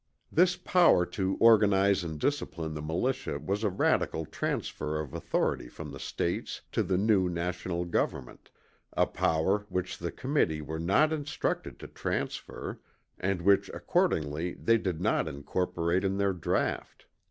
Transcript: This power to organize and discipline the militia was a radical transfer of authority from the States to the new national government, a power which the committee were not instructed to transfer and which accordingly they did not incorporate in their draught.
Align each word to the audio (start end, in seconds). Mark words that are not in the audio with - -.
This 0.31 0.57
power 0.57 1.05
to 1.05 1.37
organize 1.39 2.03
and 2.03 2.19
discipline 2.19 2.73
the 2.73 2.81
militia 2.81 3.37
was 3.37 3.63
a 3.63 3.69
radical 3.69 4.25
transfer 4.25 4.99
of 4.99 5.13
authority 5.13 5.67
from 5.69 5.91
the 5.91 5.99
States 5.99 6.61
to 6.71 6.81
the 6.81 6.97
new 6.97 7.29
national 7.29 7.85
government, 7.85 8.49
a 8.93 9.05
power 9.05 9.67
which 9.69 9.99
the 9.99 10.11
committee 10.11 10.59
were 10.63 10.79
not 10.79 11.13
instructed 11.13 11.77
to 11.81 11.87
transfer 11.87 12.79
and 13.19 13.43
which 13.43 13.69
accordingly 13.75 14.55
they 14.55 14.79
did 14.79 15.01
not 15.01 15.27
incorporate 15.27 16.03
in 16.03 16.17
their 16.17 16.33
draught. 16.33 17.05